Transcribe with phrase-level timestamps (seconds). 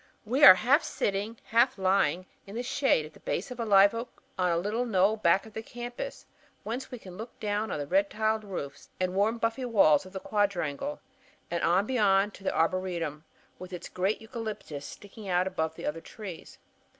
[0.25, 3.93] We are half sitting, half lying, in the shade at the base of a live
[3.93, 6.25] oak on a little knoll back of the campus,
[6.63, 10.13] whence we can look down on the red tiled roofs and warm buffy walls of
[10.13, 10.99] the Quadrangle,
[11.51, 13.25] and on beyond to the Arboretum
[13.59, 16.57] with its great eucalyptuses sticking out above the other trees.